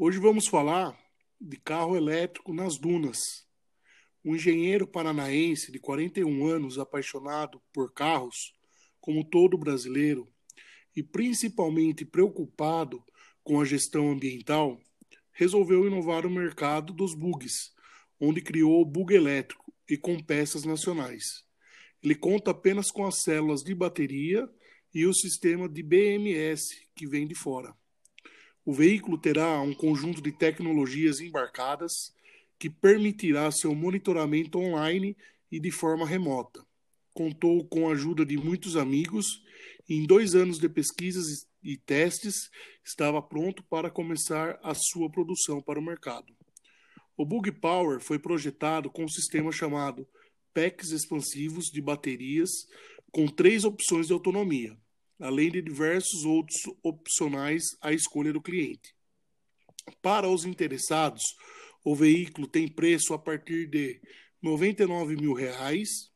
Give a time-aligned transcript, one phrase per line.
[0.00, 0.96] Hoje vamos falar
[1.40, 3.18] de carro elétrico nas dunas.
[4.24, 8.54] Um engenheiro paranaense de 41 anos, apaixonado por carros,
[9.00, 10.32] como todo brasileiro,
[10.94, 13.02] e principalmente preocupado
[13.42, 14.80] com a gestão ambiental,
[15.32, 17.74] resolveu inovar o mercado dos bugs,
[18.20, 21.24] onde criou o bug elétrico e com peças nacionais.
[22.00, 24.48] Ele conta apenas com as células de bateria
[24.94, 27.74] e o sistema de BMS que vem de fora.
[28.68, 32.14] O veículo terá um conjunto de tecnologias embarcadas
[32.58, 35.16] que permitirá seu monitoramento online
[35.50, 36.62] e de forma remota.
[37.14, 39.42] Contou com a ajuda de muitos amigos
[39.88, 42.50] e, em dois anos de pesquisas e testes,
[42.84, 46.30] estava pronto para começar a sua produção para o mercado.
[47.16, 50.06] O Bug Power foi projetado com um sistema chamado
[50.52, 52.50] packs expansivos de baterias
[53.10, 54.76] com três opções de autonomia,
[55.18, 58.94] além de diversos outros opcionais à escolha do cliente.
[60.00, 61.22] Para os interessados,
[61.84, 64.00] o veículo tem preço a partir de
[64.42, 66.10] 99 mil reais,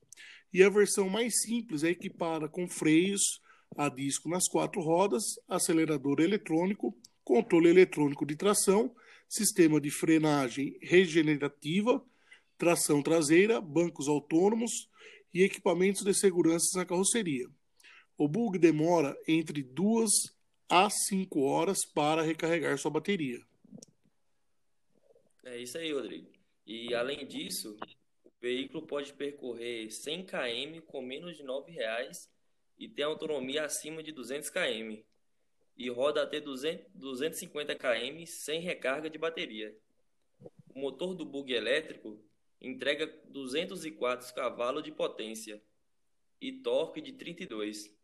[0.53, 3.41] e a versão mais simples é equipada com freios
[3.77, 8.95] a disco nas quatro rodas, acelerador eletrônico, controle eletrônico de tração,
[9.29, 12.05] sistema de frenagem regenerativa,
[12.59, 14.91] tração traseira, bancos autônomos
[15.33, 17.49] e equipamentos de segurança na carroceria.
[18.17, 20.11] O bug demora entre 2
[20.69, 23.41] a 5 horas para recarregar sua bateria.
[25.45, 26.31] É isso aí, Rodrigo.
[26.67, 27.77] E além disso,
[28.25, 32.29] o veículo pode percorrer 100 km com menos de R$ 9,00
[32.79, 35.03] e tem autonomia acima de 200 km
[35.77, 39.77] e roda até 200, 250 km sem recarga de bateria.
[40.75, 42.19] O motor do bug elétrico
[42.61, 45.61] entrega 204 cavalos de potência
[46.41, 47.95] e torque de 32.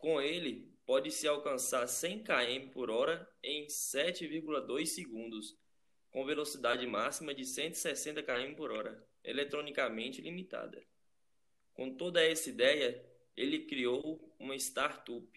[0.00, 5.56] Com ele, pode-se alcançar 100 km por hora em 7,2 segundos,
[6.10, 10.84] com velocidade máxima de 160 km por hora, eletronicamente limitada.
[11.72, 13.00] Com toda essa ideia,
[13.36, 15.30] ele criou uma startup,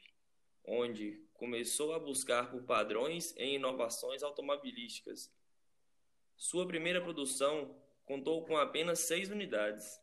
[0.65, 5.31] onde começou a buscar por padrões em inovações automobilísticas
[6.35, 9.99] sua primeira produção contou com apenas seis unidades.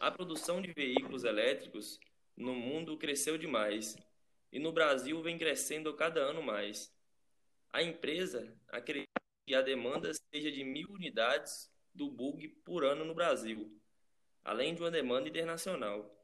[0.00, 1.98] A produção de veículos elétricos
[2.38, 3.96] no mundo cresceu demais
[4.52, 6.94] e no Brasil vem crescendo cada ano mais.
[7.70, 13.14] A empresa acredita que a demanda seja de mil unidades do bug por ano no
[13.14, 13.76] Brasil,
[14.44, 16.14] além de uma demanda internacional.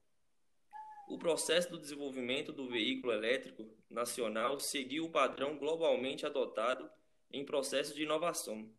[1.08, 6.88] O processo do desenvolvimento do veículo elétrico nacional seguiu o padrão globalmente adotado
[7.30, 8.70] em processo de inovação.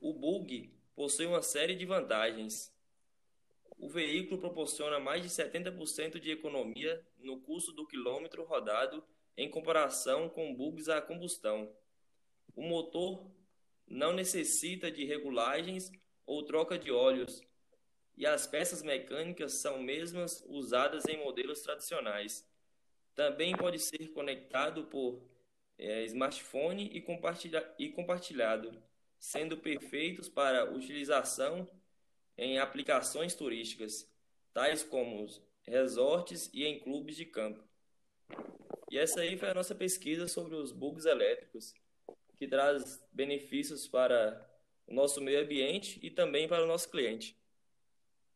[0.00, 2.74] O bug possui uma série de vantagens.
[3.78, 9.04] O veículo proporciona mais de 70% de economia no custo do quilômetro rodado
[9.36, 11.72] em comparação com bugs a combustão.
[12.56, 13.30] O motor
[13.86, 15.92] não necessita de regulagens
[16.26, 17.40] ou troca de óleos,
[18.16, 22.44] e as peças mecânicas são mesmas usadas em modelos tradicionais.
[23.14, 25.22] Também pode ser conectado por
[25.78, 28.72] é, smartphone e, compartilha e compartilhado
[29.20, 31.68] sendo perfeitos para utilização
[32.38, 34.08] em aplicações turísticas,
[34.54, 35.26] tais como
[35.62, 37.62] resorts e em clubes de campo.
[38.90, 41.74] E essa aí foi a nossa pesquisa sobre os bugs elétricos,
[42.38, 44.48] que traz benefícios para
[44.86, 47.36] o nosso meio ambiente e também para o nosso cliente.